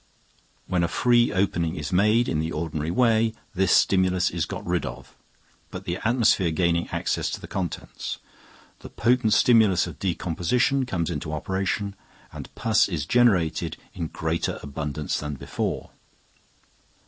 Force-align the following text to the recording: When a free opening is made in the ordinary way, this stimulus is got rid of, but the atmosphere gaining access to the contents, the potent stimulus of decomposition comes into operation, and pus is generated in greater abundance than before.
When 0.65 0.83
a 0.83 0.87
free 0.87 1.31
opening 1.31 1.75
is 1.75 1.93
made 1.93 2.27
in 2.27 2.39
the 2.39 2.51
ordinary 2.51 2.89
way, 2.89 3.35
this 3.53 3.71
stimulus 3.71 4.31
is 4.31 4.47
got 4.47 4.65
rid 4.65 4.83
of, 4.83 5.15
but 5.69 5.85
the 5.85 5.97
atmosphere 5.97 6.49
gaining 6.49 6.89
access 6.89 7.29
to 7.29 7.39
the 7.39 7.47
contents, 7.47 8.17
the 8.79 8.89
potent 8.89 9.33
stimulus 9.33 9.85
of 9.85 9.99
decomposition 9.99 10.87
comes 10.87 11.11
into 11.11 11.31
operation, 11.31 11.95
and 12.33 12.49
pus 12.55 12.89
is 12.89 13.05
generated 13.05 13.77
in 13.93 14.07
greater 14.07 14.59
abundance 14.63 15.19
than 15.19 15.35
before. 15.35 15.91